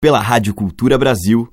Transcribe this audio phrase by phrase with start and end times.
[0.00, 1.48] pela Rádio Cultura Brasil.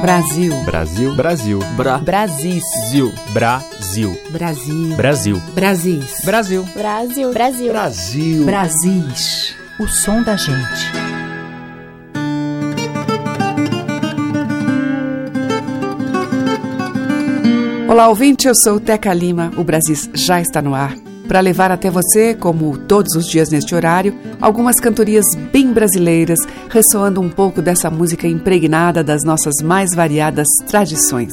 [0.00, 0.52] Brasil.
[0.64, 1.14] Brasil.
[1.14, 1.60] Brasil.
[1.76, 1.98] Bra.
[1.98, 2.60] Brasil.
[3.32, 4.16] Brasil.
[4.32, 4.80] Brasil.
[4.82, 5.40] Brasil.
[5.54, 6.02] Brasil.
[6.24, 6.64] Brasil.
[6.74, 7.32] Brasil.
[7.32, 7.72] Brasil.
[7.72, 8.44] Brasil.
[8.44, 9.56] Brasis.
[9.78, 10.90] O som da gente.
[17.88, 19.52] Olá, ouvinte, eu sou Teca Lima.
[19.56, 23.74] O Brasil já está no ar para levar até você, como todos os dias neste
[23.74, 30.46] horário, algumas cantorias bem brasileiras, ressoando um pouco dessa música impregnada das nossas mais variadas
[30.68, 31.32] tradições.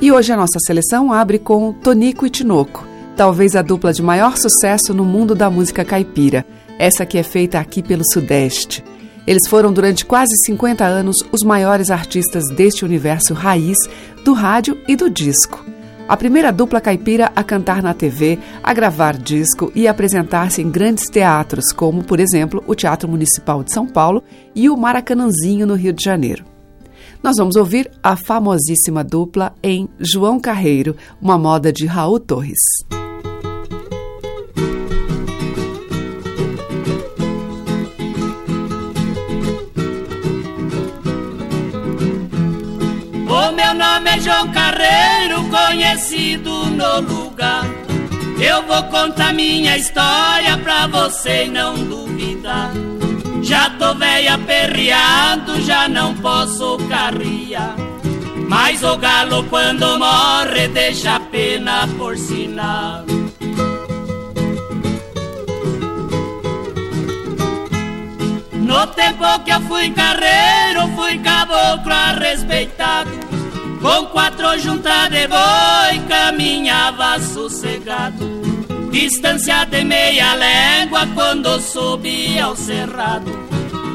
[0.00, 4.36] E hoje a nossa seleção abre com Tonico e Tinoco, talvez a dupla de maior
[4.36, 6.44] sucesso no mundo da música caipira,
[6.78, 8.82] essa que é feita aqui pelo Sudeste.
[9.26, 13.76] Eles foram durante quase 50 anos os maiores artistas deste universo raiz
[14.24, 15.64] do rádio e do disco.
[16.08, 21.08] A primeira dupla caipira a cantar na TV, a gravar disco e apresentar-se em grandes
[21.08, 24.22] teatros, como, por exemplo, o Teatro Municipal de São Paulo
[24.54, 26.44] e o Maracanãzinho, no Rio de Janeiro.
[27.22, 32.58] Nós vamos ouvir a famosíssima dupla em João Carreiro, uma moda de Raul Torres.
[43.54, 47.64] Meu nome é João Carreiro, conhecido no lugar.
[48.40, 52.70] Eu vou contar minha história pra você não duvidar.
[53.42, 57.76] Já tô velho aperreado, já não posso carrear.
[58.48, 63.04] Mas o galo quando morre deixa a pena por sinal.
[68.52, 73.31] No tempo que eu fui carreiro, fui caboclo respeitado.
[73.82, 78.24] Com quatro juntas de boi, caminhava sossegado.
[78.92, 83.32] Distância de meia légua quando subia ao cerrado.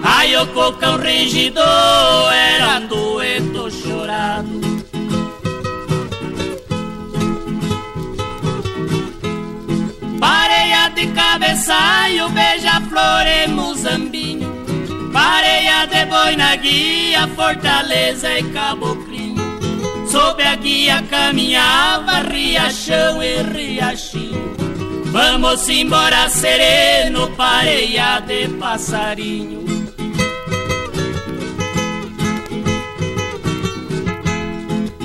[0.03, 4.59] Ai, o cocão regidor era doento chorado.
[10.19, 14.51] Pareia de cabeçalho, beija-flor e muzambinho.
[15.13, 19.06] Pareia de boi na guia, fortaleza e caboclinho.
[20.17, 24.55] Sob a guia caminhava riachão e riachinho.
[25.11, 29.63] Vamos embora sereno, pareia de passarinho.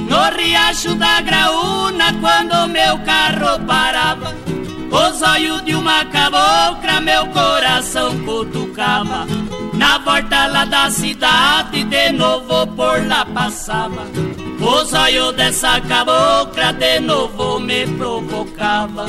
[0.09, 4.35] No riacho da graúna, quando meu carro parava,
[4.91, 9.27] os olhos de uma cabocla meu coração cutucava.
[9.75, 14.07] Na volta lá da cidade, de novo por lá passava.
[14.63, 19.07] Os olhos dessa cabocla de novo me provocava.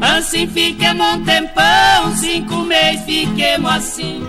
[0.00, 4.22] Assim fiquemos um tempão, cinco meses fiquemos assim.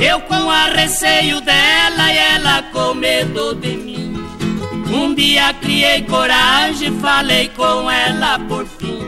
[0.00, 4.14] Eu com a receio dela e ela com medo de mim.
[4.90, 9.00] Um dia criei coragem, falei com ela por fim.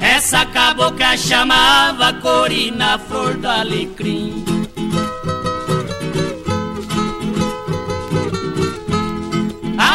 [0.00, 4.55] Essa cabocla chamava Corina Flor do Alecrim.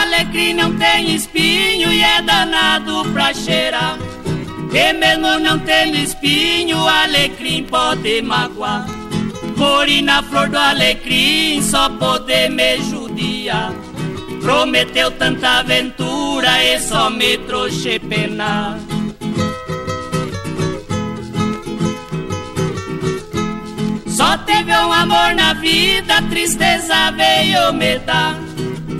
[0.01, 3.97] Alecrim não tem espinho e é danado pra cheirar.
[4.73, 8.87] E mesmo não tendo espinho, alecrim pode magoar.
[9.55, 13.71] Corina Flor do Alecrim só pode me judiar.
[14.41, 18.79] Prometeu tanta aventura e só me trouxe penar.
[24.07, 28.50] Só teve um amor na vida, tristeza veio me dar.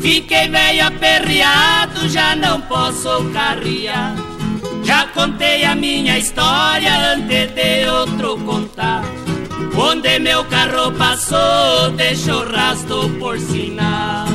[0.01, 4.15] Fiquei velho aperreado, já não posso carrear.
[4.83, 9.03] Já contei a minha história antes de outro contar.
[9.77, 14.30] Onde meu carro passou, deixou rastro por sinal.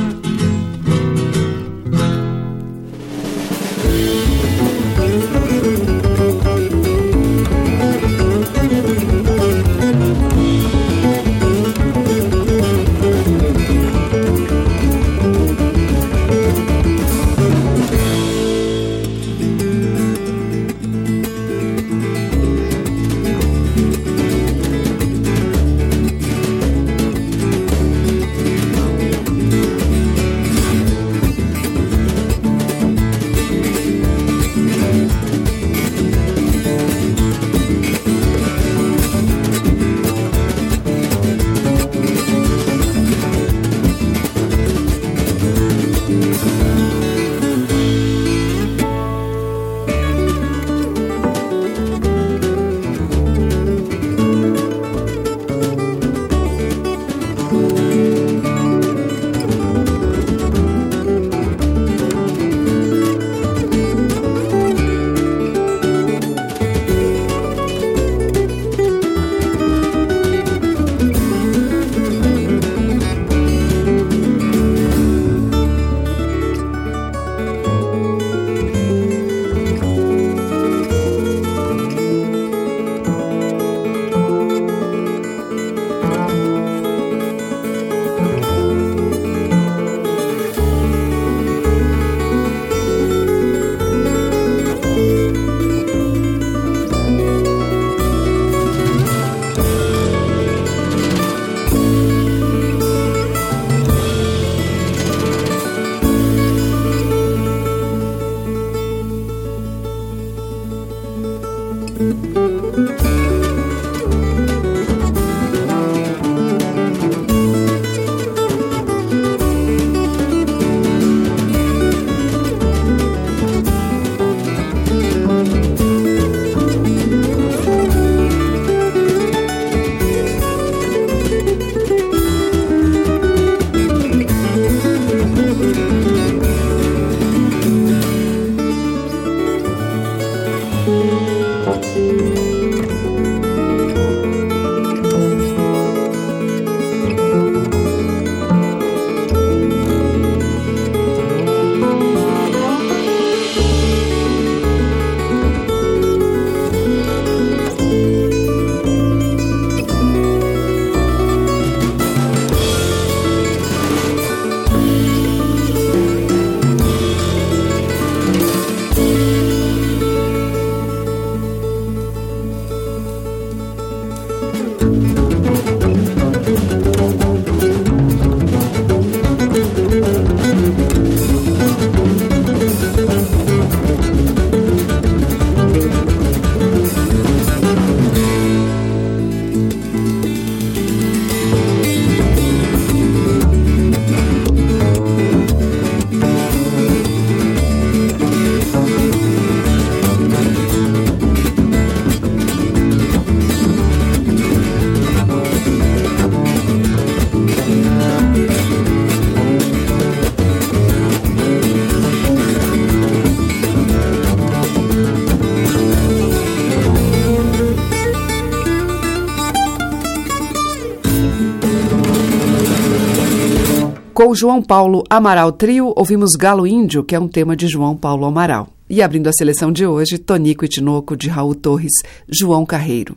[224.17, 228.25] Com João Paulo Amaral Trio, ouvimos Galo Índio, que é um tema de João Paulo
[228.25, 228.67] Amaral.
[228.89, 231.91] E abrindo a seleção de hoje, Tonico e Tinoco, de Raul Torres,
[232.27, 233.15] João Carreiro.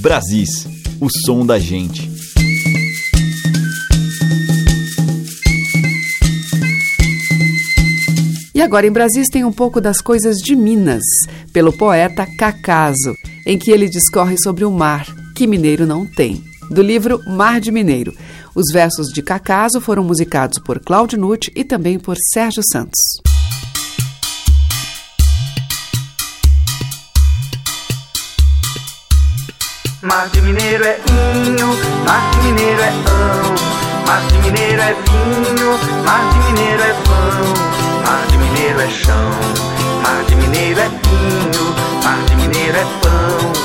[0.00, 0.66] Brasis,
[0.98, 2.10] o som da gente.
[8.54, 11.04] E agora em Brasis tem um pouco das coisas de Minas,
[11.52, 13.14] pelo poeta Cacaso,
[13.46, 15.06] em que ele discorre sobre o mar,
[15.36, 16.42] que mineiro não tem.
[16.70, 18.14] Do livro Mar de Mineiro.
[18.54, 23.00] Os versos de Cacaso foram musicados por Claudio Nucci e também por Sérgio Santos.
[30.02, 31.66] Mar de mineiro é vinho,
[32.04, 35.70] mar de mineiro é ão, mar de mineiro é vinho,
[36.04, 39.30] mar de mineiro é pão, mar de mineiro é chão,
[40.02, 43.61] mar de mineiro é vinho, mar de mineiro é pão,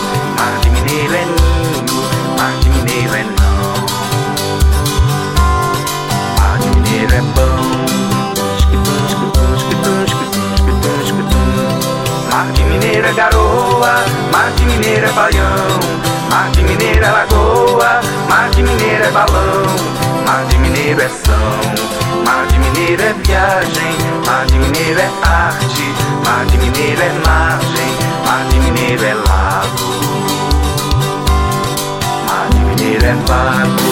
[16.67, 19.63] Mineiro é lagoa, mar de Mineiro é balão,
[20.25, 23.95] mar de Mineiro é São, mar de Mineiro é viagem,
[24.25, 25.93] mar de Mineiro é arte,
[26.25, 27.91] mar de Mineiro é margem,
[28.25, 29.89] mar de Mineiro é lago,
[32.27, 33.87] mar de Mineiro é vago.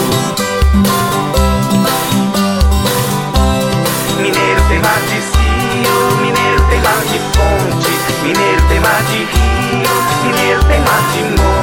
[4.18, 7.92] Mineiro tem mar de cio, mineiro tem mar de fonte,
[8.22, 11.55] mineiro tem mar de rio, mineiro tem mar de monte.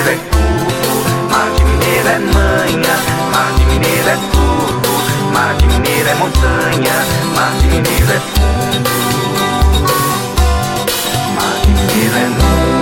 [0.00, 2.96] Mineiro é tudo, Mar de Mineiro é manha,
[3.32, 6.94] Mar de Mineiro é tudo, Mar de Mineiro é montanha,
[7.34, 8.90] Mar de Mineiro é fundo,
[11.34, 12.79] Mar de Mineiro é Mar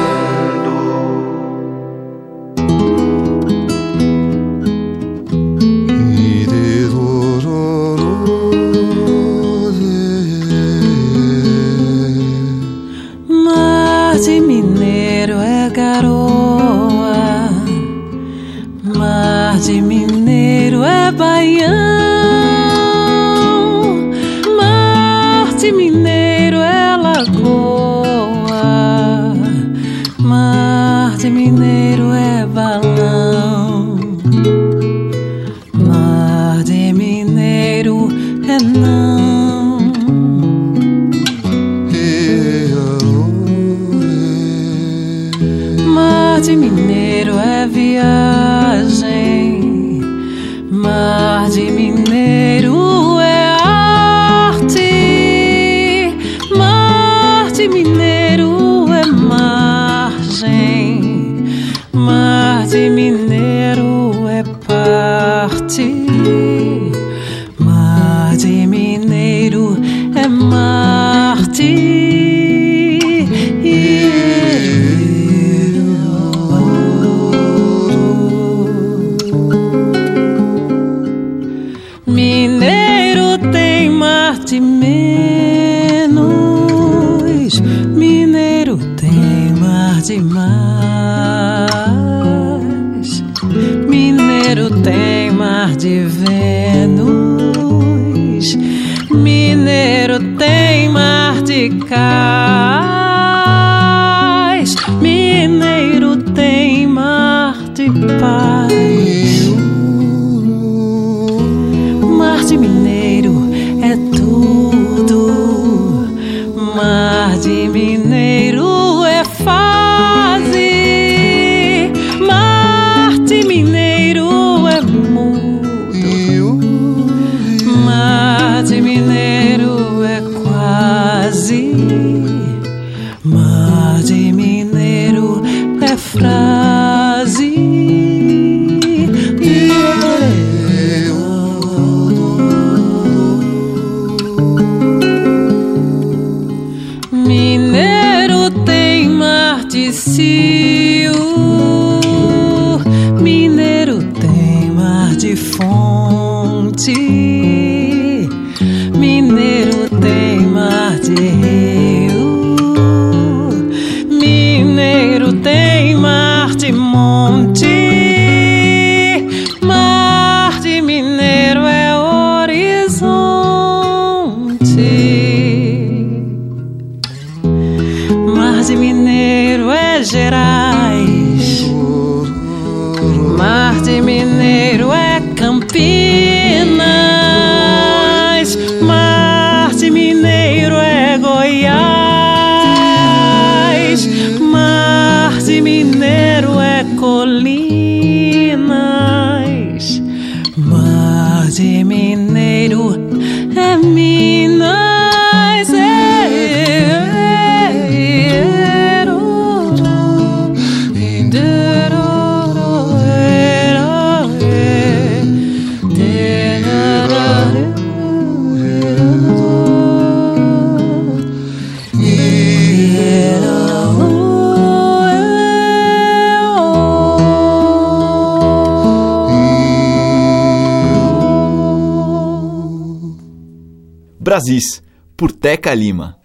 [235.18, 236.20] por Teca Lima.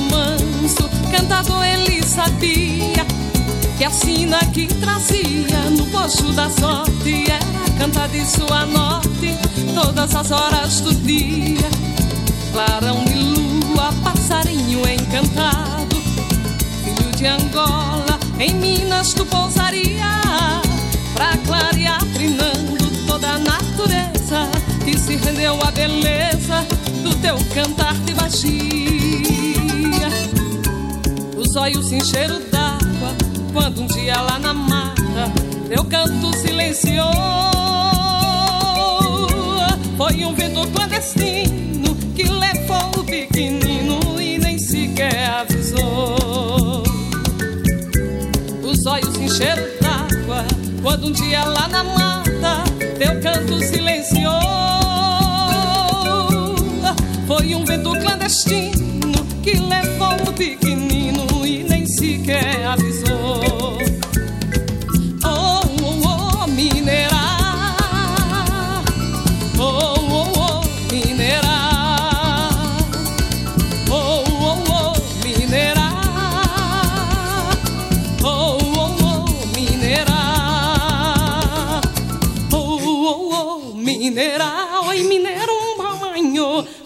[0.00, 3.04] Manso, cantador ele sabia
[3.76, 9.36] Que a sina que trazia no posto da sorte Era cantar de sua norte
[9.74, 11.68] todas as horas do dia
[12.52, 15.96] Clarão de lua, passarinho encantado
[16.84, 20.20] Filho de Angola, em Minas tu pousaria
[21.14, 24.48] Pra clarear trinando toda a natureza
[24.84, 26.66] que se rendeu à beleza
[27.02, 28.99] do teu cantar de magia.
[31.50, 33.10] Os olhos se encheram d'água
[33.52, 35.32] quando um dia lá na mata
[35.68, 37.10] teu canto silenciou.
[39.96, 46.84] Foi um vento clandestino que levou o pequenino e nem sequer avisou.
[48.62, 50.44] Os olhos se encheram d'água
[50.80, 52.62] quando um dia lá na mata
[52.96, 54.40] teu canto silenciou.
[57.26, 60.89] Foi um vento clandestino que levou o pequenino
[62.00, 63.42] sequer avisou.
[65.22, 67.24] Oh, oh, oh, mineira.
[69.58, 71.58] Oh, oh, oh, mineira.
[73.90, 75.88] Oh, oh, oh, mineira.
[78.24, 80.22] Oh, oh, oh, mineira.
[82.50, 84.50] Oh, oh, oh, mineira.
[84.88, 84.98] Oi.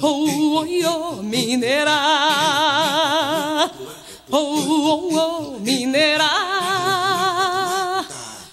[0.02, 2.13] Oh, oh, oh, mineira.
[4.97, 6.31] Oh, oh, mineira.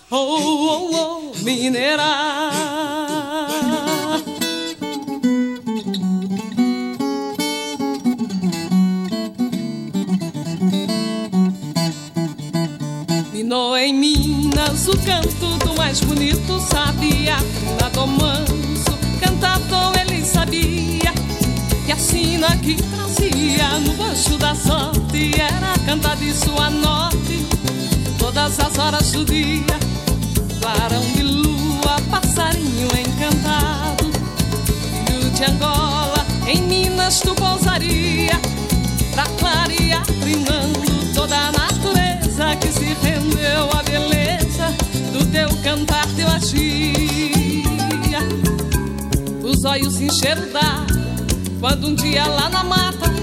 [0.09, 1.31] Oh, oh, oh.
[13.31, 18.50] Minou em Minas o canto do mais bonito Sabia, trinador manso,
[22.61, 27.45] que trazia no baixo da sorte Era cantar de sua norte.
[28.19, 29.79] Todas as horas do dia
[30.59, 34.11] Clarão de lua, passarinho encantado.
[35.05, 38.39] Filho de Angola, em Minas tu pousaria
[39.13, 44.67] Pra clarear, trinando toda a natureza Que se rendeu à beleza
[45.11, 47.63] do teu cantar, teu agir
[49.43, 50.51] Os olhos encheram
[51.61, 53.13] Quando um dia lá na mata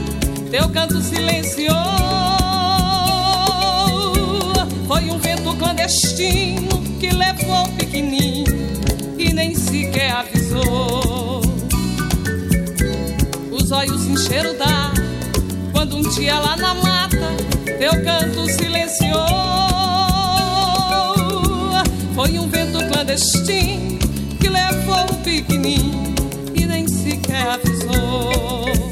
[0.48, 1.74] Teu canto silenciou
[4.86, 8.46] Foi um vento clandestino Que levou o pequenino
[9.18, 11.40] E nem sequer avisou.
[13.50, 15.04] Os olhos encheram d'água
[15.72, 17.34] Quando um dia lá na mata
[17.76, 19.26] Teu canto silenciou
[22.14, 23.98] Foi um vento clandestino
[24.40, 26.14] Que levou o pequenino
[26.54, 27.48] E nem sequer
[27.88, 28.87] avisou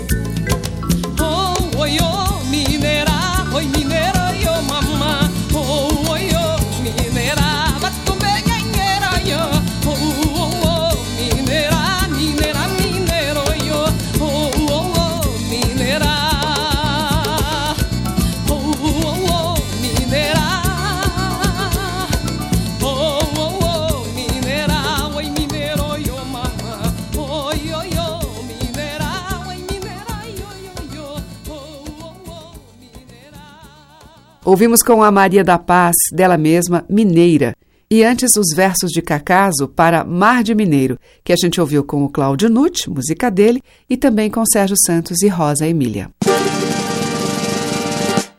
[34.46, 37.56] Ouvimos com a Maria da Paz, dela mesma, Mineira.
[37.90, 42.04] E antes os versos de Cacaso para Mar de Mineiro, que a gente ouviu com
[42.04, 46.10] o Cláudio Nutt, música dele, e também com Sérgio Santos e Rosa Emília.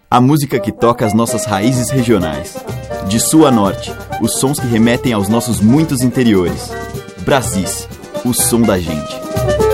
[0.10, 2.56] A música que toca as nossas raízes regionais.
[3.10, 3.92] De sul a norte,
[4.22, 6.72] os sons que remetem aos nossos muitos interiores.
[7.26, 7.86] Brasis,
[8.24, 9.67] o som da gente.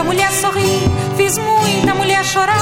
[0.00, 0.80] Muita mulher sorrir,
[1.16, 2.56] fiz muita mulher chorar.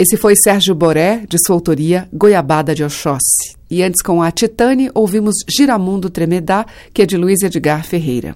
[0.00, 3.54] Esse foi Sérgio Boré, de sua autoria Goiabada de Oxóssi.
[3.70, 8.34] E antes, com a Titane, ouvimos Giramundo Tremedá, que é de Luiz Edgar Ferreira.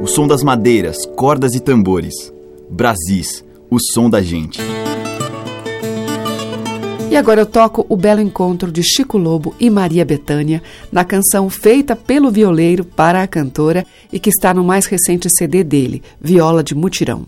[0.00, 2.14] O som das madeiras, cordas e tambores.
[2.70, 4.58] Brasis, o som da gente.
[7.10, 11.50] E agora eu toco o belo encontro de Chico Lobo e Maria Bethânia na canção
[11.50, 16.64] feita pelo violeiro para a cantora e que está no mais recente CD dele, Viola
[16.64, 17.26] de Mutirão.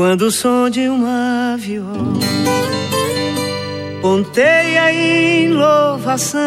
[0.00, 2.24] Quando o som de uma viola
[4.00, 6.40] ponteia em louvação,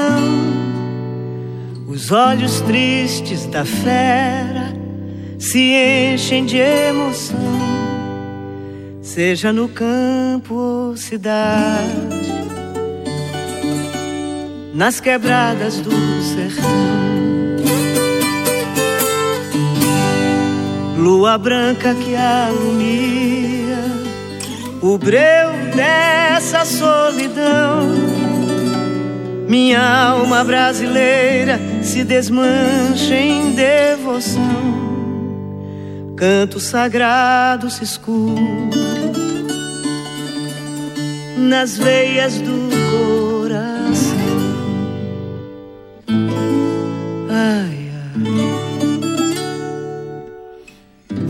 [1.87, 4.73] os olhos tristes da fera
[5.37, 7.37] se enchem de emoção,
[9.03, 11.91] seja no campo ou cidade,
[14.73, 15.91] nas quebradas do
[16.23, 16.73] sertão.
[20.97, 23.22] Lua branca que alumia
[24.83, 27.87] o breu dessa solidão.
[29.47, 34.41] Minha alma brasileira se desmancha em devoção.
[36.17, 38.41] Canto sagrado se escuta
[41.37, 44.17] nas veias do coração.
[47.29, 48.21] Ai, ai.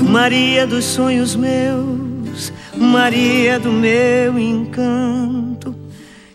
[0.09, 1.92] Maria dos sonhos meus,
[2.93, 5.75] Maria do meu encanto,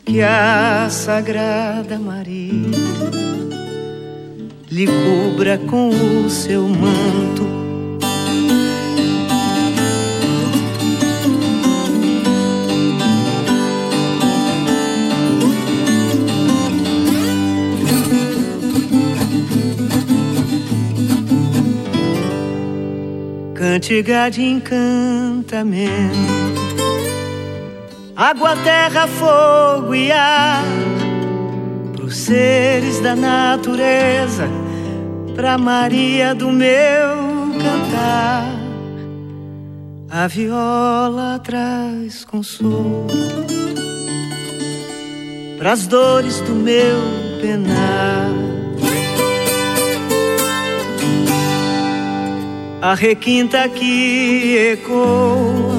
[0.04, 2.76] que a Sagrada Maria
[4.68, 7.57] lhe cubra com o seu manto
[23.78, 25.92] cantiga de encantamento.
[28.16, 30.64] Água, terra, fogo e ar,
[31.92, 34.48] pros seres da natureza,
[35.36, 36.74] pra Maria do meu
[37.62, 38.52] cantar.
[40.10, 43.06] A viola traz consolo
[45.56, 46.98] pras dores do meu
[47.40, 48.47] penar.
[52.80, 55.78] A requinta que ecoa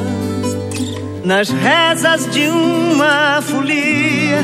[1.24, 4.44] nas rezas de uma folia,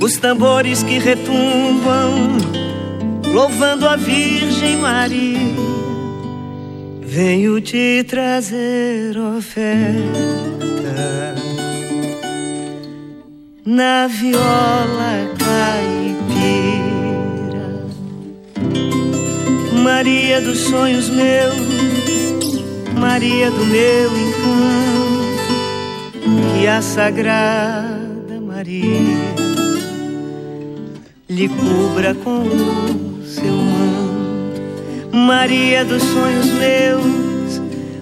[0.00, 2.36] os tambores que retumbam,
[3.32, 5.54] louvando a Virgem Maria.
[7.00, 9.94] Venho te trazer oferta
[13.64, 16.13] na viola caipira.
[19.84, 21.60] Maria dos sonhos meus,
[22.98, 25.36] Maria do meu encanto,
[26.56, 29.02] que a Sagrada Maria
[31.28, 35.14] lhe cubra com o seu manto.
[35.14, 37.60] Maria dos sonhos meus,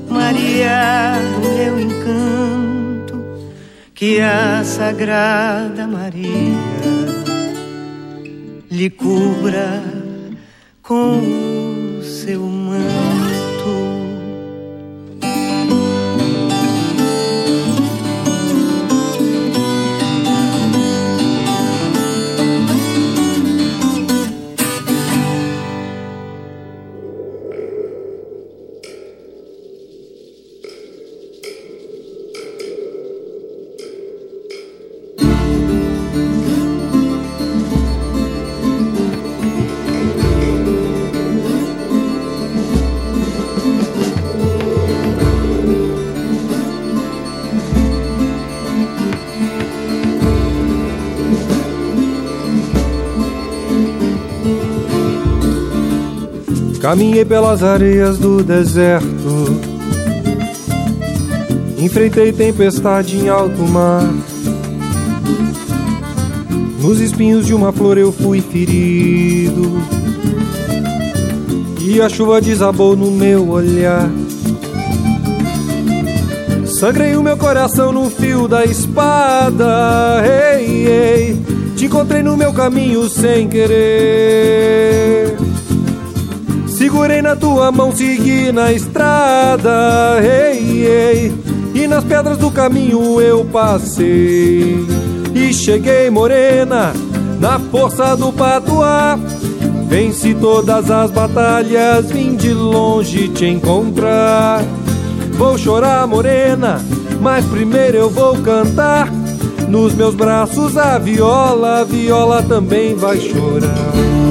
[0.08, 3.24] Maria do meu encanto,
[3.92, 6.30] que a Sagrada Maria
[8.70, 9.82] lhe cubra
[10.80, 11.61] com o
[12.02, 12.61] seu manto.
[56.92, 59.58] Caminhei pelas areias do deserto,
[61.78, 64.12] enfrentei tempestade em alto mar.
[66.82, 69.72] Nos espinhos de uma flor eu fui ferido,
[71.80, 74.10] e a chuva desabou no meu olhar.
[76.66, 80.22] Sangrei o meu coração no fio da espada.
[80.26, 81.40] Ei, ei,
[81.74, 85.41] te encontrei no meu caminho sem querer.
[86.82, 91.32] Segurei na tua mão, segui na estrada, ei, ei.
[91.76, 94.84] E nas pedras do caminho eu passei.
[95.32, 96.92] E cheguei morena,
[97.38, 99.16] na força do patuá.
[99.86, 104.60] Venci todas as batalhas, vim de longe te encontrar.
[105.34, 106.84] Vou chorar, morena,
[107.20, 109.08] mas primeiro eu vou cantar.
[109.68, 114.21] Nos meus braços a viola, a viola também vai chorar.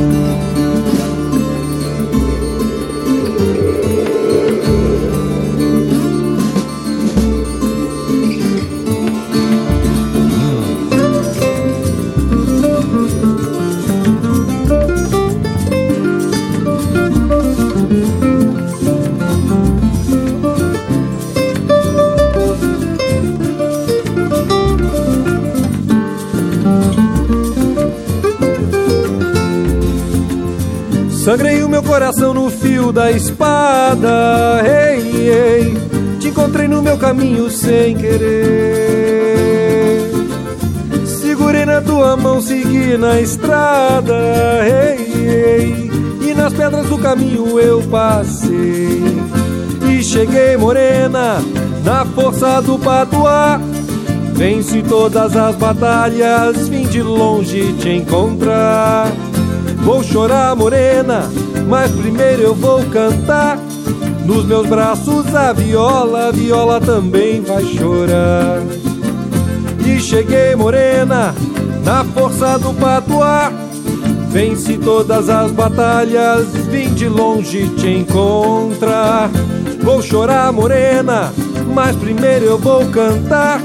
[32.91, 34.62] Da espada.
[34.63, 35.77] Ei, ei,
[36.19, 39.21] te encontrei no meu caminho sem querer.
[41.06, 44.13] Segurei na tua mão, segui na estrada.
[44.65, 45.91] Ei, ei,
[46.30, 49.01] e nas pedras do caminho eu passei.
[49.89, 51.41] E cheguei morena,
[51.84, 53.60] na força do patuá.
[54.34, 59.12] Venci todas as batalhas, vim de longe te encontrar.
[59.84, 61.30] Vou chorar, morena,
[61.72, 63.58] mas primeiro eu vou cantar.
[64.26, 68.62] Nos meus braços a viola, a viola também vai chorar.
[69.80, 71.34] E cheguei, morena,
[71.86, 73.54] na força do patuá.
[74.30, 79.30] Venci todas as batalhas, vim de longe te encontrar.
[79.82, 81.34] Vou chorar, morena,
[81.74, 83.62] mas primeiro eu vou cantar.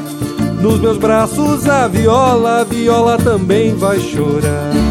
[0.60, 4.85] Nos meus braços a viola, a viola também vai chorar.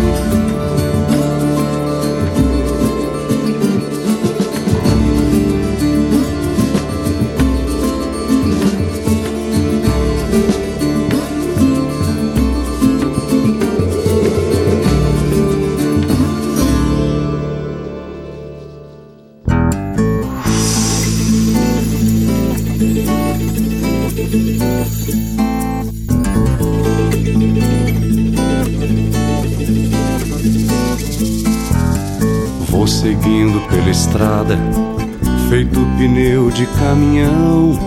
[36.56, 37.78] De caminhão.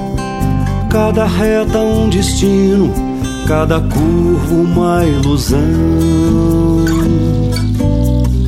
[0.91, 2.93] Cada reta um destino,
[3.47, 5.59] cada curva uma ilusão.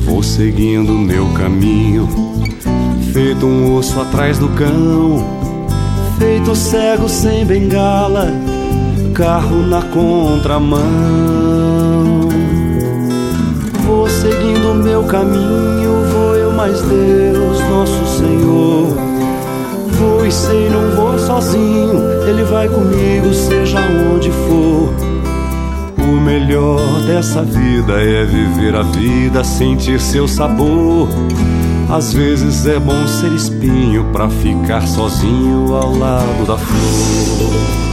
[0.05, 2.07] Vou seguindo meu caminho,
[3.11, 5.25] feito um osso atrás do cão.
[6.19, 8.27] Feito cego sem bengala,
[9.15, 10.81] carro na contramão.
[13.87, 19.10] Vou seguindo meu caminho, vou eu mais Deus, nosso Senhor.
[20.25, 23.79] E sei, não vou sozinho, Ele vai comigo, seja
[24.13, 24.93] onde for.
[25.97, 31.09] O melhor dessa vida é viver a vida, sentir seu sabor.
[31.89, 37.90] Às vezes é bom ser espinho pra ficar sozinho ao lado da flor.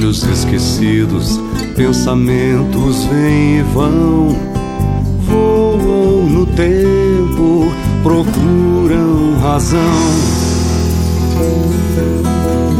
[0.00, 1.38] Olhos esquecidos,
[1.76, 4.34] pensamentos vêm e vão,
[5.26, 7.70] voam no tempo,
[8.02, 9.78] procuram razão.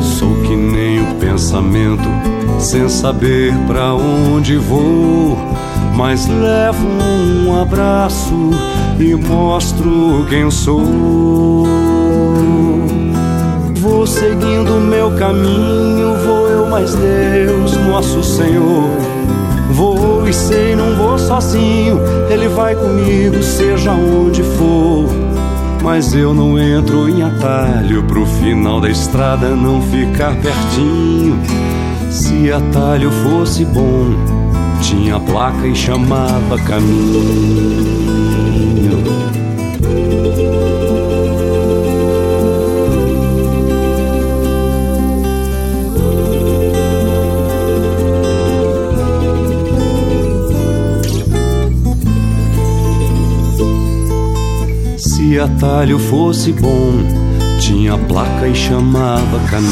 [0.02, 2.08] Sou que nem o pensamento,
[2.58, 5.36] sem saber pra onde vou,
[5.94, 8.50] mas levo um abraço
[8.98, 11.66] e mostro quem sou.
[13.80, 18.90] Vou seguindo meu caminho, vou eu mais Deus, nosso Senhor.
[19.70, 25.06] Vou e sei, não vou sozinho, Ele vai comigo, seja onde for.
[25.82, 31.40] Mas eu não entro em atalho pro final da estrada não ficar pertinho.
[32.10, 34.10] Se atalho fosse bom,
[34.82, 38.39] tinha placa e chamava caminho.
[55.30, 56.90] Se atalho fosse bom,
[57.60, 59.70] tinha placa e chamava caminho.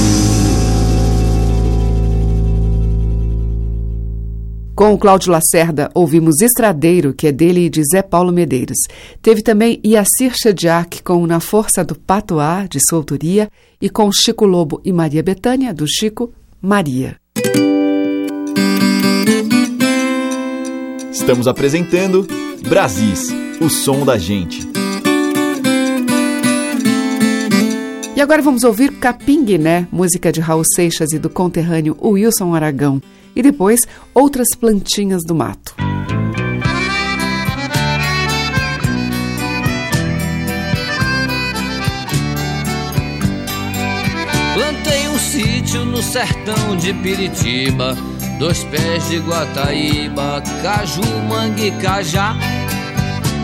[4.76, 8.76] Com o Cláudio Lacerda, ouvimos Estradeiro, que é dele e de Zé Paulo Medeiros.
[9.20, 13.50] Teve também Iacir Chediak com Na Força do Patoá, de sua autoria,
[13.82, 16.32] e com Chico Lobo e Maria Betânia, do Chico,
[16.62, 17.16] Maria.
[21.10, 22.24] Estamos apresentando
[22.68, 23.30] Brasis,
[23.60, 24.77] o som da gente.
[28.18, 33.00] E agora vamos ouvir Capinguiné, música de Raul Seixas e do conterrâneo Wilson Aragão
[33.36, 35.76] e depois outras plantinhas do mato.
[44.52, 47.96] Plantei um sítio no sertão de Piritiba,
[48.40, 52.36] dois pés de Guataíba, caju, mangue, cajá.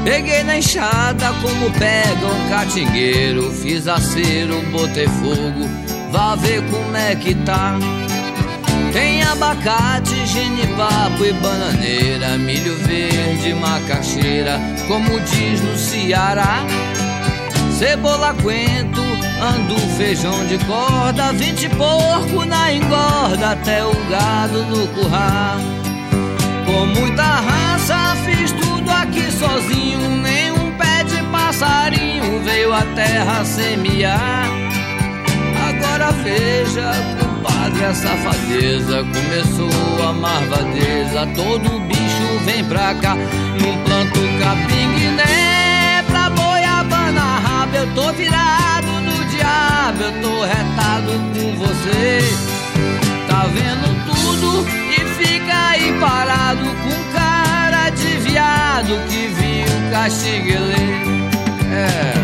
[0.05, 5.67] Peguei na enxada como pega um catingueiro, fiz acero, botei fogo,
[6.13, 7.79] vá ver como é que tá.
[8.93, 16.63] Tem abacate, genipapo e bananeira, milho verde, macaxeira, como diz no Ceará.
[17.79, 19.03] Cebola, coentro,
[19.43, 25.59] andu, feijão de corda, vinte porco na engorda, até o gado no curral.
[26.67, 28.74] Com muita raça fiz tudo
[29.05, 34.49] aqui sozinho, nenhum pé de passarinho veio a terra semear.
[35.69, 36.91] Agora veja
[37.43, 41.27] padre, a safadeza começou a marvadeza.
[41.37, 47.77] Todo bicho vem pra cá, num planto capim-guiné pra boiabana raba.
[47.77, 52.21] Eu tô virado no diabo, eu tô retado com você.
[53.29, 57.14] Tá vendo tudo e fica aí parado com
[58.35, 60.75] viado que viu caxiguelê.
[61.71, 62.15] É.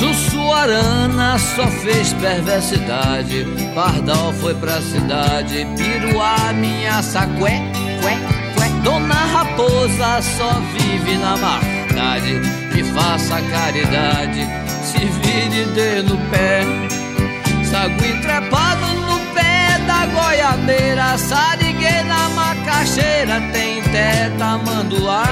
[0.00, 3.46] Sussuarana só fez perversidade.
[3.76, 5.64] Pardal foi pra cidade.
[5.76, 7.62] Piruá, minha sacué,
[8.02, 8.18] cué,
[8.56, 8.68] cué.
[8.82, 12.40] Dona Raposa só vive na maldade.
[12.74, 14.48] Me faça caridade,
[14.82, 16.89] se vire dê no pé.
[17.70, 21.16] Sagui trepado no pé da goiabeira.
[21.16, 25.24] Sariguei na macaxeira, tem teta manduá.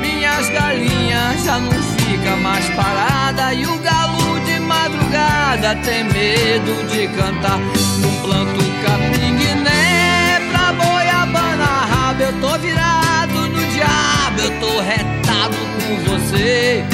[0.00, 7.08] Minhas galinhas já não fica mais parada e o galo de madrugada tem medo de
[7.08, 15.56] cantar num planto capim-guiné pra boiabana raba eu tô virado no diabo eu tô retado
[15.76, 16.84] com você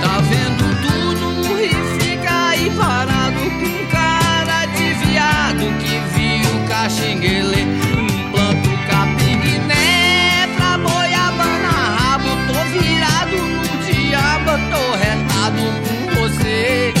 [0.00, 3.11] tá vendo tudo e fica aí parado
[6.92, 7.64] viu caxinguele
[7.96, 16.92] num planto capim-guiné pra boiabana raba eu tô virado no diabo tô retado com você.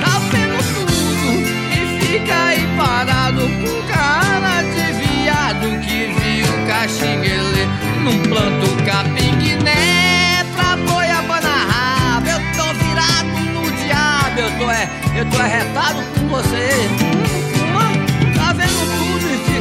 [0.00, 1.30] Tá vendo tudo
[1.70, 7.64] e fica aí parado Com cara de viado que viu caxinguele
[8.02, 15.30] Num planto capim-guiné pra boiabana raba Eu tô virado no diabo, eu tô, é, eu
[15.30, 17.09] tô arretado com você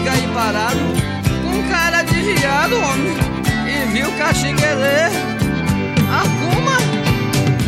[0.10, 0.80] fica aí parado
[1.44, 3.18] Com cara de viado, homem
[3.68, 5.30] E viu caxinguele
[6.12, 6.78] Arcuma,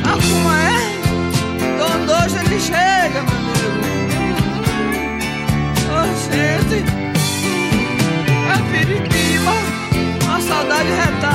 [0.03, 0.91] Arcuma é?
[1.77, 3.81] Quando hoje ele chega, meu amigo.
[5.93, 6.77] Oh, gente,
[8.49, 9.55] é Piritiba,
[10.23, 11.30] uma saudade retada.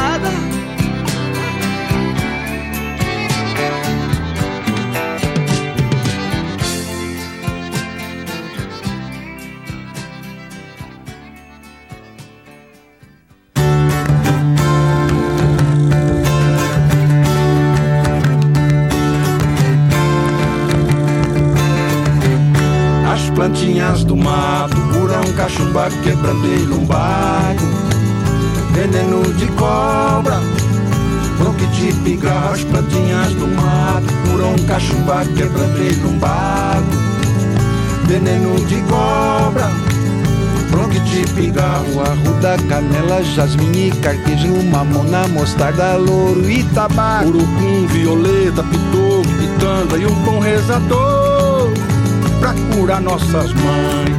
[24.17, 27.61] Mato, curão, cachumba, quebrando e lumbago
[28.73, 30.41] Veneno de cobra,
[31.39, 36.87] bronquite, pigarro As plantinhas do mato, curão, cachumba, quebrando e lumbago
[38.07, 39.71] Veneno de cobra,
[40.71, 47.29] bronquite, pigarro Arruda, canela, jasmim e carquejo Mamona, mostarda, louro e tabaco.
[47.29, 51.16] Urupim, violeta, pitou, pitanga e um bom rezador
[52.41, 54.17] pra curar nossas mães.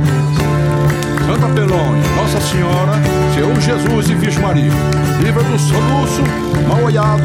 [1.26, 2.93] Santa Pelônia, Nossa Senhora,
[3.34, 4.72] Seu Jesus e Virgem Maria,
[5.22, 6.22] livra do soluço,
[6.68, 7.24] mal olhado,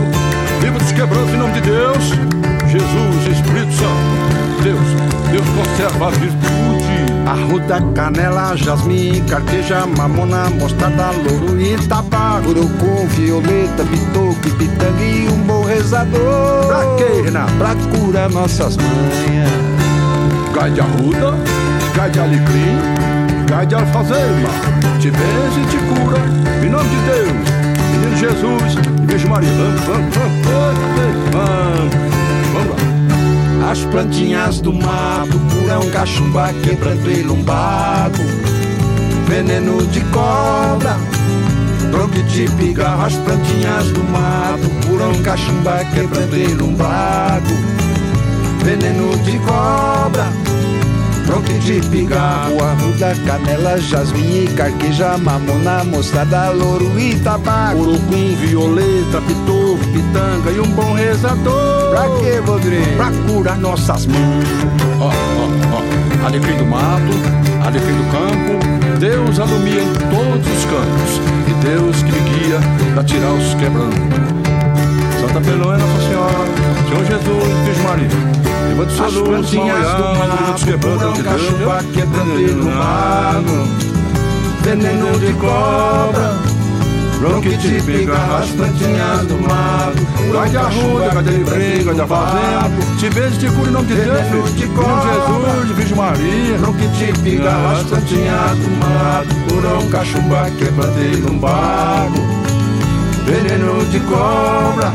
[0.60, 2.08] livra dos quebrantos em nome de Deus,
[2.68, 4.80] Jesus, Espírito Santo, Deus,
[5.30, 6.62] Deus conserva a virtude
[7.26, 12.50] Arruda, canela, jasmim, carqueja, mamona, mostarda, louro e tabaco.
[12.50, 16.66] Urucum, violeta, bitoque, pitanga e um bom rezador.
[16.66, 17.52] Pra quê, Renato?
[17.54, 19.71] Pra curar nossas manhas.
[20.54, 21.34] Gai de arruda,
[21.96, 22.78] gai de alecrim,
[23.48, 24.50] gai de alfazema.
[25.00, 26.18] Te benze e te cura,
[26.64, 27.50] em nome de Deus,
[27.90, 29.50] menino Jesus e Virgem Maria.
[31.32, 33.70] Vamos, lá.
[33.70, 38.22] As plantinhas do mato curam cachumba, quebrando e lumbago.
[39.26, 40.96] Veneno de cobra,
[41.90, 43.06] tronco de pigarro.
[43.06, 47.81] As plantinhas do mato curam cachumba, quebrando e lumbago.
[48.64, 50.32] Veneno de cobra,
[51.26, 52.62] tronco de pigarro.
[52.62, 57.78] Arruda, canela, jasmim e carqueja, mamona, mostarda, louro e tabaco.
[57.78, 61.90] Urucum, violeta, pitor, pitanga e um bom rezador.
[61.90, 62.96] Pra quê, Rodrigo?
[62.96, 64.44] Pra curar nossas mãos.
[65.00, 66.26] Ó, ó, ó.
[66.26, 67.12] Alecrim do mato,
[67.66, 68.98] alecrim do campo.
[69.00, 71.20] Deus alumia em todos os campos.
[71.48, 72.60] E Deus que me guia
[72.94, 73.96] pra tirar os quebrando.
[75.20, 76.46] Santa Pelô é Nossa Senhora,
[76.88, 78.31] Senhor Jesus, Virgem Maria.
[78.72, 83.68] As plantinhas do mato curam cachumba, quebrando e lumbago.
[84.62, 86.38] Veneno de cobra,
[87.20, 88.36] bronquite, pigarro.
[88.36, 91.44] As plantinhas do mato Gai de arruda, de
[91.84, 92.70] gai de alfazema.
[92.98, 94.56] Te beijo, te cura em nome de Deus, Veneno filho.
[94.56, 95.12] de cobra.
[95.12, 96.58] Jesus, Virgem Maria.
[96.58, 97.76] Bronquite, pigarro.
[97.76, 102.20] As plantinhas do mato curam cachumba, quebrando e lumbago.
[103.26, 104.92] Veneno de cobra,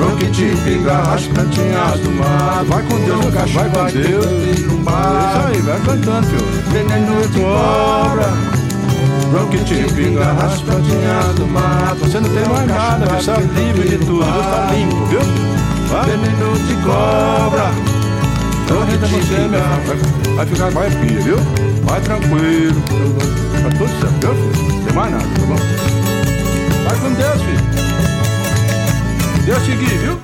[0.00, 1.14] bronquite, pigarro.
[1.14, 4.26] As plantinhas do mato Vai com Deus, curam vai com Deus.
[4.26, 6.46] Isso aí, vai cantando, filho.
[6.72, 8.32] Veneno de cobra,
[9.30, 10.46] bronquite, pigarro.
[10.46, 13.06] As plantinhas do mato Você não tem mais nada?
[13.06, 14.24] Você é livre de tudo.
[14.24, 15.20] Deus tá limpo, viu?
[15.90, 16.04] Vai.
[16.06, 17.70] Veneno de cobra,
[18.64, 20.26] Aproveita você, meu filho.
[20.30, 21.36] Vai, vai ficar mais pia, viu?
[21.84, 22.80] Vai tranquilo.
[23.62, 24.34] Tá tudo certo, viu?
[24.34, 24.72] filho?
[24.72, 25.56] Não tem mais nada, tá bom?
[26.84, 27.79] Vai com Deus, filho.
[29.50, 30.16] Deus te guie, viu?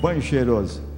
[0.00, 0.93] Banho cheiroso.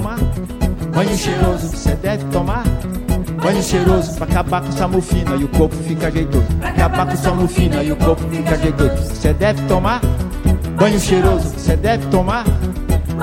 [0.00, 0.18] Tomar
[0.94, 1.68] banho cheiroso.
[1.68, 2.64] Você deve tomar
[3.42, 6.46] banho cheiroso pra acabar com essa mufina e o corpo fica jeitoso.
[6.58, 9.14] Pra acabar com essa mufina e o corpo fica jeitoso.
[9.14, 10.00] Você deve tomar
[10.76, 11.48] banho cheiroso.
[11.50, 12.44] Você deve tomar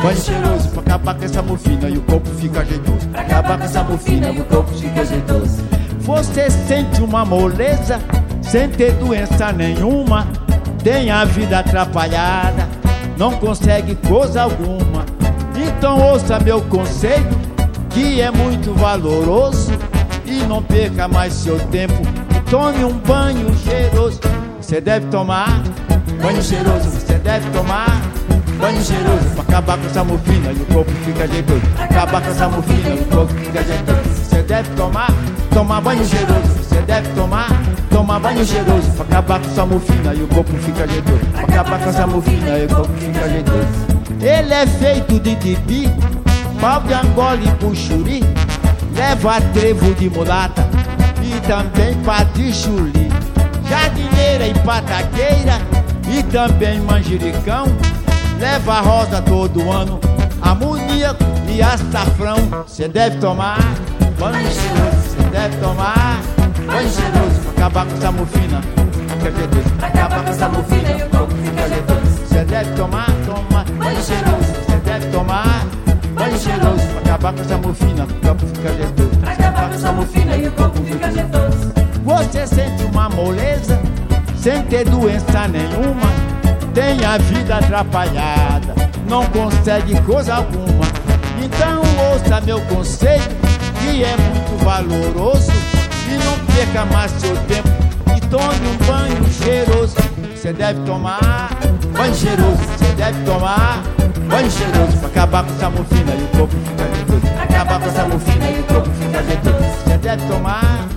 [0.01, 3.07] banho cheiroso pra acabar com essa mufina e o corpo fica jeitoso.
[3.09, 5.63] Pra acabar com essa mufina e o corpo fica jeitoso.
[6.01, 7.99] Você sente uma moleza
[8.41, 10.28] sem ter doença nenhuma.
[10.84, 12.69] Tem a vida atrapalhada,
[13.17, 15.16] não consegue coisa alguma.
[15.78, 17.30] Então ouça meu conselho,
[17.91, 19.71] que é muito valoroso.
[20.25, 21.93] E não perca mais seu tempo,
[22.49, 24.19] tome um banho cheiroso.
[24.59, 25.61] Você deve tomar
[26.21, 28.01] banho cheiroso, você deve tomar
[28.59, 29.23] banho cheiroso.
[29.36, 31.61] Pra acabar com essa mufina e o corpo fica jeitoso.
[31.80, 34.09] Acabar com essa mufina e o corpo fica jeitoso.
[34.09, 35.13] Você deve tomar,
[35.53, 36.47] tomar banho cheiroso.
[36.63, 37.49] Você deve tomar,
[37.91, 38.91] tomar banho cheiroso.
[38.93, 41.19] Pra acabar com essa mufina e o corpo fica jeitoso.
[41.32, 43.86] Pra acabar com essa mufina e o corpo fica jeitoso.
[44.22, 45.89] Ele é feito de tibi,
[46.59, 48.24] pau de angola e puxuri.
[48.95, 50.68] Leva trevo de mulata
[51.22, 53.09] e também patichuli.
[53.70, 55.61] Jardineira e pataqueira
[56.09, 57.65] e também manjericão.
[58.39, 59.99] Leva rosa todo ano,
[60.41, 62.38] amoníaco e açafrão.
[62.68, 63.59] Cê deve tomar
[64.20, 66.22] banho cheiroso, cê deve tomar
[66.65, 68.61] banho cheiroso acabar com essa mufina.
[68.61, 72.07] Fica jeitoso, acabar com essa mufina e o corpo fica jeitoso.
[72.38, 75.65] Cê deve tomar, tomar banho cheiroso, cê deve tomar
[76.13, 78.03] banho cheiroso pra acabar com essa mufina.
[78.03, 81.73] O corpo fica jeitoso, pra acabar com essa mufina e o corpo fica jeitoso.
[82.05, 83.81] Você sente uma moleza
[84.38, 86.27] sem ter doença nenhuma
[86.75, 88.75] tem a vida atrapalhada,
[89.09, 90.85] não consegue coisa alguma.
[91.43, 91.81] Então
[92.11, 93.23] ouça meu conselho,
[93.81, 95.51] que é muito valoroso.
[96.07, 97.67] E não perca mais seu tempo
[98.15, 99.95] e tome um banho cheiroso.
[100.35, 101.57] Você deve tomar
[101.98, 103.84] banho cheiroso, você deve tomar
[104.30, 107.28] banho cheiroso pra acabar com essa mufina e o corpo fica jeitoso.
[107.41, 109.58] Acabar com essa mufina e o corpo fica jeitoso.
[109.84, 110.88] Você deve tomar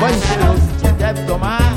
[0.00, 1.74] banho cheiroso, você deve tomar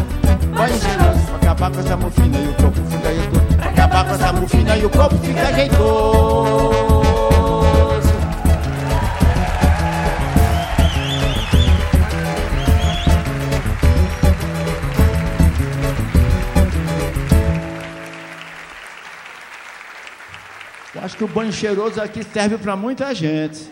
[0.57, 3.45] banho cheiroso pra acabar com essa mufina e o corpo fica jeitoso.
[3.61, 7.10] Acabar com essa mufina e o corpo fica jeitoso.
[21.21, 23.69] Que o banho cheiroso aqui serve para muita gente.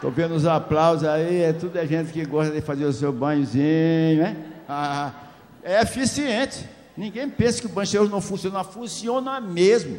[0.00, 3.12] Tô vendo os aplausos aí, é tudo é gente que gosta de fazer o seu
[3.12, 4.36] banhozinho, né?
[4.66, 5.12] Ah,
[5.62, 6.64] é eficiente.
[6.96, 9.98] Ninguém pensa que o banho cheiroso não funciona, funciona mesmo.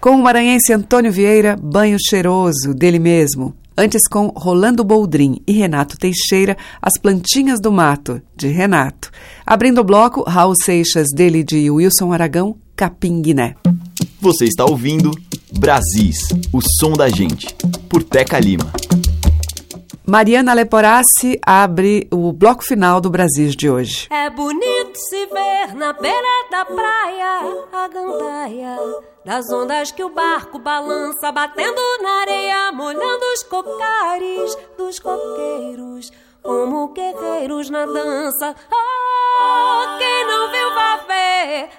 [0.00, 3.52] Com o maranhense Antônio Vieira, Banho Cheiroso, dele mesmo.
[3.76, 9.10] Antes com Rolando Boldrin e Renato Teixeira, As Plantinhas do Mato, de Renato.
[9.44, 13.56] Abrindo o bloco, Raul Seixas, dele de Wilson Aragão, Capim Guiné.
[14.26, 15.12] Você está ouvindo
[15.56, 17.46] Brasis, o som da gente,
[17.88, 18.72] por Teca Lima.
[20.04, 24.08] Mariana Leporassi abre o bloco final do Brasil de hoje.
[24.10, 28.76] É bonito se ver na beira da praia a gandaia
[29.24, 36.10] das ondas que o barco balança, batendo na areia, molhando os cocares dos coqueiros,
[36.42, 38.56] como guerreiros na dança.
[38.72, 41.15] Oh, quem não viu vai ver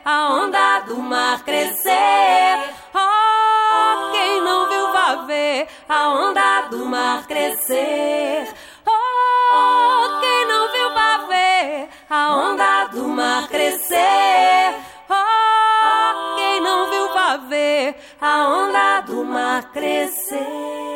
[0.05, 2.73] a onda do mar crescer.
[2.93, 8.47] Oh, quem não viu vai ver a onda do mar crescer.
[8.85, 14.75] Oh, quem não viu vai ver a onda do mar crescer.
[15.09, 20.86] Oh, quem não viu vai ver a onda do mar crescer.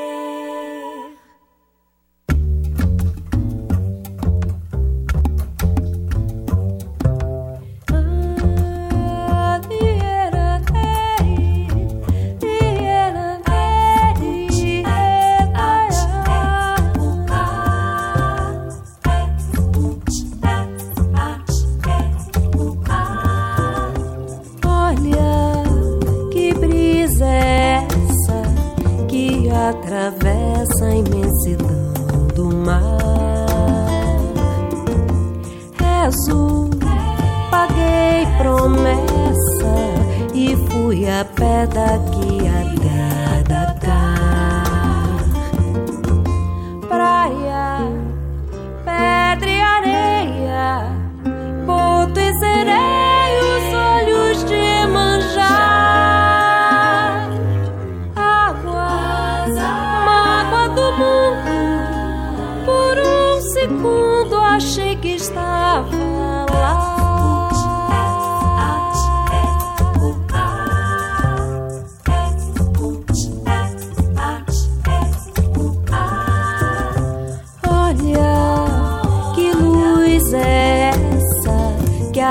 [41.41, 43.30] Pé daqui até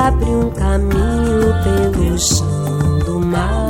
[0.01, 3.69] abre um caminho pelo chão do mar.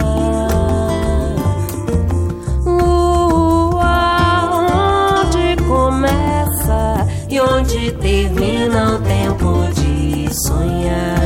[2.64, 3.82] Lua,
[5.24, 11.19] onde começa e onde termina o tempo de sonhar.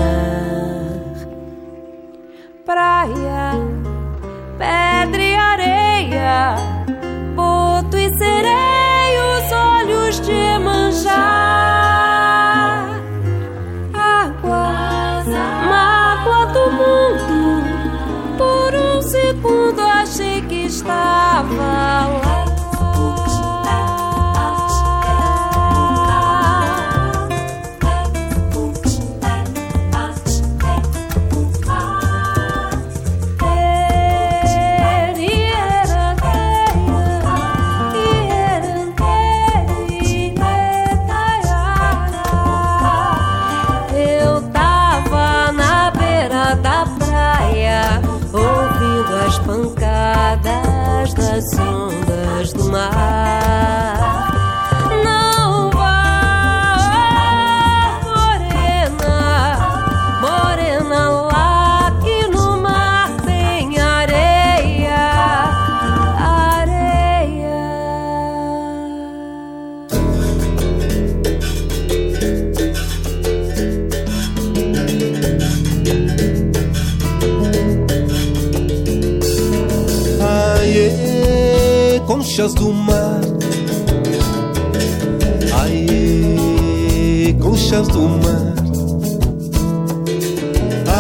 [87.75, 88.55] Conchas do mar.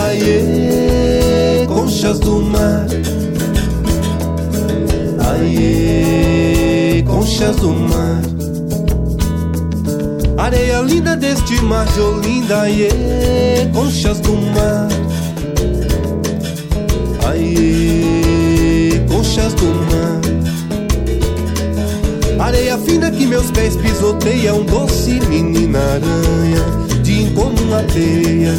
[0.06, 2.86] Aie, conchas do mar.
[5.30, 8.22] Aie, conchas do mar.
[10.36, 12.90] Areia linda deste mar de Olinda, aie,
[13.72, 14.88] conchas do mar.
[17.30, 20.13] Aie, conchas do mar.
[22.38, 27.54] Areia fina que meus pés pisoteiam, doce menina aranha, de incomum
[27.92, 28.52] teia.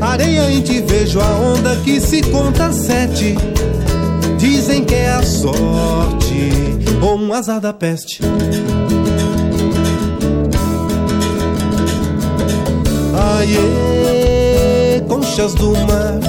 [0.00, 3.36] Areia em te vejo a onda que se conta sete.
[4.38, 6.50] Dizem que é a sorte
[7.02, 8.20] ou um azar da peste.
[13.38, 16.20] Aie, conchas do mar.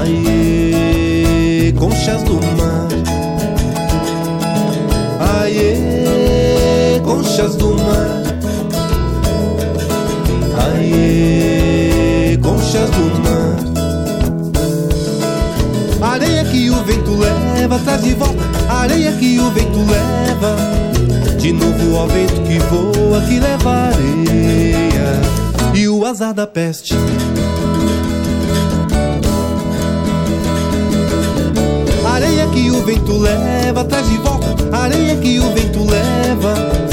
[0.00, 2.73] Aie, conchas do mar.
[7.24, 8.22] Conchas do mar.
[10.76, 13.56] Aie, conchas do mar.
[16.12, 18.44] Areia que o vento leva, traz de volta.
[18.68, 20.56] Areia que o vento leva.
[21.40, 25.22] De novo ao vento que voa, que leva areia.
[25.74, 26.94] E o azar da peste.
[32.06, 34.54] Areia que o vento leva, traz de volta.
[34.76, 36.83] Areia que o vento leva.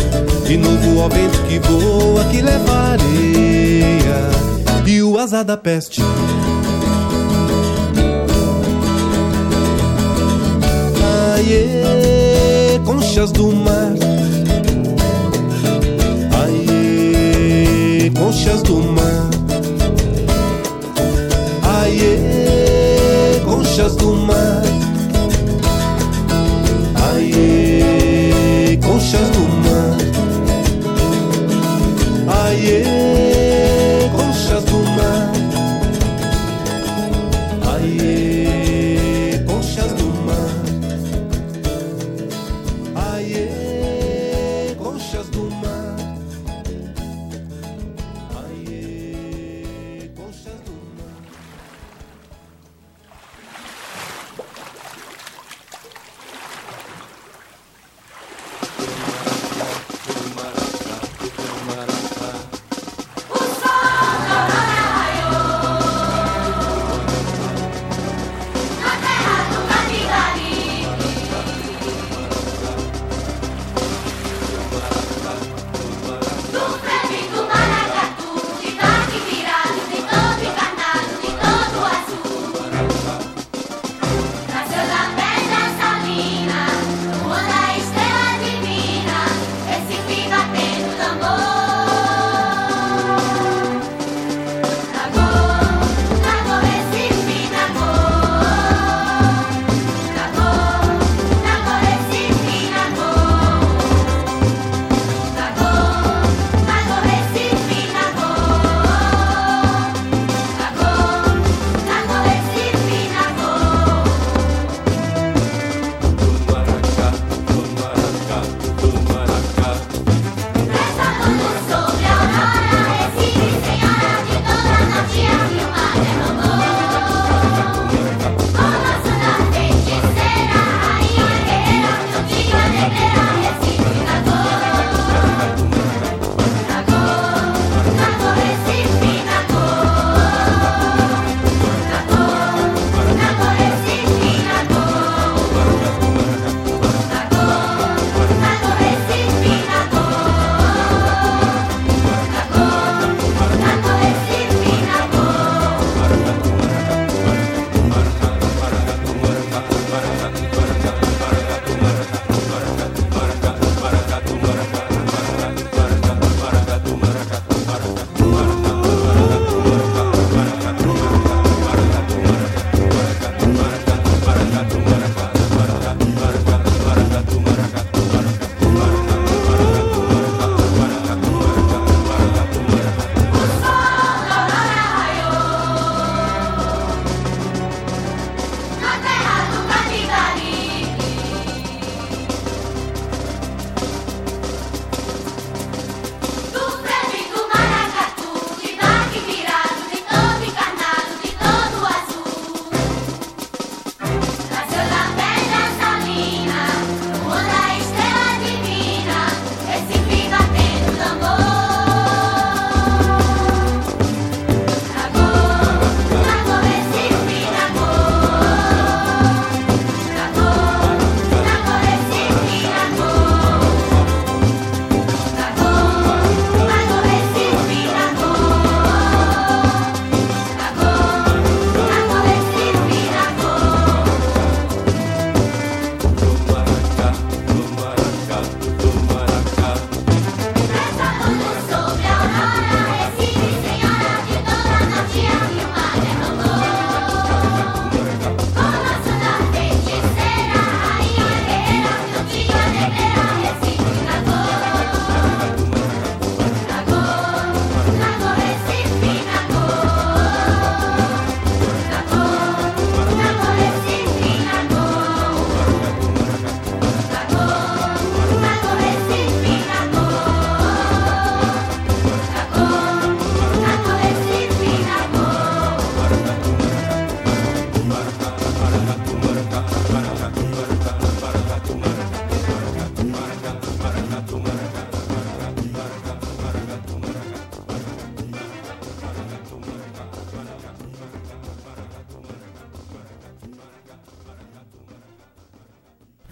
[0.51, 4.19] De novo ao vento que voa, que leva areia.
[4.85, 6.01] E o azar da peste.
[11.35, 13.93] Aie, conchas do mar.
[16.43, 19.29] Aie, conchas do mar.
[21.79, 24.90] Aie, conchas do mar.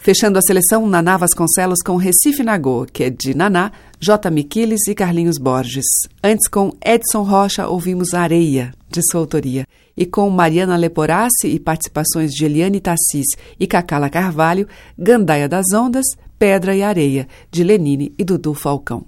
[0.10, 4.32] Fechando a seleção, Naná Vasconcelos com Recife Nagô, que é de Naná, J.
[4.32, 5.86] Miquiles e Carlinhos Borges.
[6.24, 9.68] Antes, com Edson Rocha, ouvimos Areia, de sua autoria.
[9.96, 13.28] E com Mariana Leporassi e participações de Eliane Tassis
[13.60, 16.08] e Cacala Carvalho, Gandaia das Ondas,
[16.40, 19.06] Pedra e Areia, de Lenine e Dudu Falcão.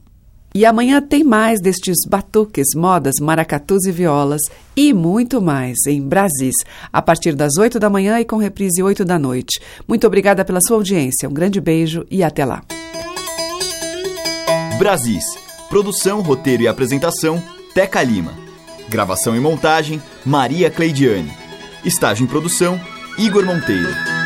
[0.54, 4.42] E amanhã tem mais destes batuques, modas, maracatus e violas
[4.76, 6.56] e muito mais em Brasis,
[6.92, 9.62] a partir das 8 da manhã e com reprise 8 da noite.
[9.88, 12.62] Muito obrigada pela sua audiência, um grande beijo e até lá.
[14.78, 15.24] Brasis.
[15.70, 17.42] Produção, roteiro e apresentação,
[17.74, 18.34] Teca Lima.
[18.90, 21.32] Gravação e montagem, Maria Cleidiane.
[21.86, 22.78] Estágio em produção,
[23.18, 24.21] Igor Monteiro.